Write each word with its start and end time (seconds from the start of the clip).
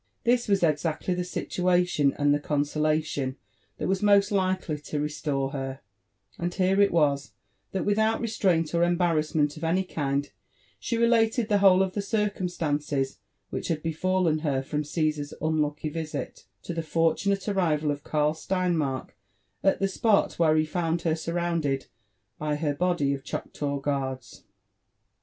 This 0.23 0.47
was 0.47 0.63
exactly 0.63 1.13
the 1.13 1.23
situation 1.23 2.15
and 2.17 2.33
the 2.33 2.39
consolation 2.39 3.37
that 3.77 3.87
was 3.87 4.01
most 4.01 4.31
likely 4.31 4.79
to 4.79 4.99
restore 4.99 5.51
her; 5.51 5.81
and 6.39 6.51
here 6.51 6.81
it 6.81 6.91
was 6.91 7.33
that, 7.71 7.85
without 7.85 8.19
restraint 8.19 8.73
or 8.73 8.83
em 8.83 8.97
barrassment 8.97 9.57
of 9.57 9.63
any 9.63 9.83
kind, 9.83 10.31
she 10.79 10.97
related 10.97 11.49
the 11.49 11.59
whole 11.59 11.83
of 11.83 11.93
the 11.93 12.01
circumstances 12.01 13.19
which 13.51 13.67
had 13.67 13.83
befallen 13.83 14.39
her, 14.39 14.63
from 14.63 14.83
Caesar's 14.83 15.35
unlucky 15.39 15.89
visit, 15.89 16.45
to 16.63 16.73
the 16.73 16.81
fortunate 16.81 17.47
arrival 17.47 17.91
of 17.91 18.03
Karl 18.03 18.33
Sleinmark 18.33 19.09
at 19.63 19.77
the 19.79 19.87
spot 19.87 20.39
where 20.39 20.55
he 20.55 20.65
found 20.65 21.03
her 21.03 21.15
surrounded 21.15 21.85
by 22.39 22.55
her 22.55 22.73
body 22.73 23.13
of 23.13 23.23
Chock 23.23 23.61
law 23.61 23.77
guards. 23.77 24.45